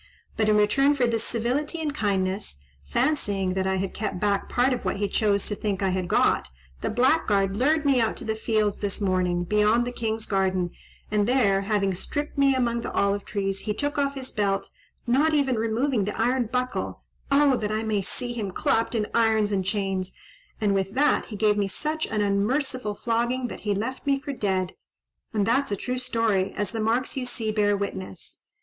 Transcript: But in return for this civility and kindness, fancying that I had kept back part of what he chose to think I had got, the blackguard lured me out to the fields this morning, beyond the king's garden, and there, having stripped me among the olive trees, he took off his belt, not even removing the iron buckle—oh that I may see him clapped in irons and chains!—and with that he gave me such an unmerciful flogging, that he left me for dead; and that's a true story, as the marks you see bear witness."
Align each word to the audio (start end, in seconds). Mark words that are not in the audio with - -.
But 0.35 0.49
in 0.49 0.57
return 0.57 0.95
for 0.95 1.05
this 1.05 1.23
civility 1.23 1.79
and 1.79 1.93
kindness, 1.93 2.65
fancying 2.85 3.53
that 3.53 3.67
I 3.67 3.75
had 3.75 3.93
kept 3.93 4.19
back 4.19 4.49
part 4.49 4.73
of 4.73 4.83
what 4.83 4.95
he 4.97 5.07
chose 5.07 5.45
to 5.45 5.53
think 5.53 5.83
I 5.83 5.89
had 5.89 6.07
got, 6.07 6.49
the 6.81 6.89
blackguard 6.89 7.55
lured 7.55 7.85
me 7.85 8.01
out 8.01 8.17
to 8.17 8.25
the 8.25 8.33
fields 8.33 8.77
this 8.79 8.99
morning, 8.99 9.43
beyond 9.43 9.85
the 9.85 9.91
king's 9.91 10.25
garden, 10.25 10.71
and 11.11 11.27
there, 11.27 11.61
having 11.61 11.93
stripped 11.93 12.35
me 12.35 12.55
among 12.55 12.81
the 12.81 12.91
olive 12.93 13.25
trees, 13.25 13.59
he 13.59 13.75
took 13.75 13.99
off 13.99 14.15
his 14.15 14.31
belt, 14.31 14.71
not 15.05 15.35
even 15.35 15.55
removing 15.55 16.05
the 16.05 16.19
iron 16.19 16.47
buckle—oh 16.51 17.57
that 17.57 17.71
I 17.71 17.83
may 17.83 18.01
see 18.01 18.33
him 18.33 18.49
clapped 18.49 18.95
in 18.95 19.05
irons 19.13 19.51
and 19.51 19.63
chains!—and 19.63 20.73
with 20.73 20.95
that 20.95 21.25
he 21.25 21.35
gave 21.35 21.57
me 21.57 21.67
such 21.67 22.07
an 22.07 22.21
unmerciful 22.23 22.95
flogging, 22.95 23.49
that 23.49 23.59
he 23.59 23.75
left 23.75 24.07
me 24.07 24.19
for 24.19 24.33
dead; 24.33 24.73
and 25.31 25.45
that's 25.45 25.71
a 25.71 25.75
true 25.75 25.99
story, 25.99 26.51
as 26.53 26.71
the 26.71 26.79
marks 26.79 27.15
you 27.15 27.27
see 27.27 27.51
bear 27.51 27.77
witness." 27.77 28.39